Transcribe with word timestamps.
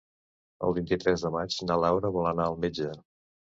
El 0.67 0.73
vint-i-tres 0.77 1.27
de 1.27 1.31
maig 1.37 1.59
na 1.69 1.79
Laura 1.85 2.13
vol 2.19 2.33
anar 2.33 2.51
al 2.53 2.61
metge. 2.67 2.91